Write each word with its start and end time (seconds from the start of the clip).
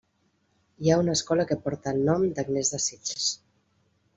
Hi 0.85 0.89
ha 0.89 0.95
una 1.01 1.13
escola 1.17 1.45
que 1.51 1.57
porta 1.67 1.93
el 1.97 2.01
nom 2.09 2.25
d'Agnès 2.39 2.73
de 2.77 2.81
Sitges. 2.87 3.29